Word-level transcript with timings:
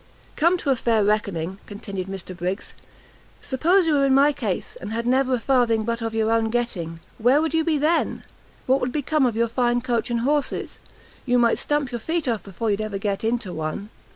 "Come 0.35 0.57
to 0.57 0.71
a 0.71 0.75
fair 0.75 1.03
reckoning," 1.03 1.59
continued 1.67 2.07
Mr 2.07 2.35
Briggs; 2.35 2.73
"suppose 3.39 3.85
you 3.85 3.93
were 3.93 4.05
in 4.05 4.15
my 4.15 4.33
case, 4.33 4.75
and 4.81 4.91
had 4.91 5.05
never 5.05 5.35
a 5.35 5.39
farthing 5.39 5.83
but 5.85 6.01
of 6.01 6.15
your 6.15 6.31
own 6.31 6.49
getting; 6.49 7.01
where 7.19 7.39
would 7.39 7.53
you 7.53 7.63
be 7.63 7.77
then? 7.77 8.23
What 8.65 8.81
would 8.81 8.91
become 8.91 9.27
of 9.27 9.35
your 9.35 9.47
fine 9.47 9.79
coach 9.79 10.09
and 10.09 10.21
horses? 10.21 10.79
you 11.23 11.37
might 11.37 11.59
stump 11.59 11.91
your 11.91 11.99
feet 11.99 12.27
off 12.27 12.41
before 12.41 12.71
you'd 12.71 12.81
ever 12.81 12.97
get 12.97 13.23
into 13.23 13.53
one. 13.53 13.89